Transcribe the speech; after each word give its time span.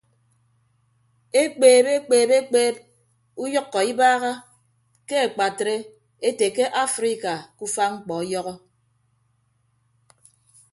Ekpeeb 1.41 1.85
ekpeeb 1.95 2.29
ekpeeb 2.39 2.75
uyʌkkọ 3.43 3.79
ibaaha 3.91 4.31
ke 5.07 5.15
akpatre 5.25 5.75
ete 6.27 6.47
ke 6.55 6.65
afrika 6.83 7.33
ke 7.57 7.61
ufa 7.65 7.85
mkpọ 7.95 8.13
ọyọhọ. 8.21 8.53